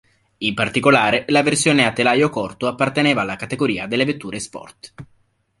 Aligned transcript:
In 0.39 0.55
particolare, 0.55 1.25
la 1.27 1.43
versione 1.43 1.85
a 1.85 1.93
telaio 1.93 2.29
corto 2.31 2.65
apparteneva 2.65 3.21
alla 3.21 3.35
categoria 3.35 3.85
delle 3.85 4.05
vetture 4.05 4.39
sport. 4.39 4.95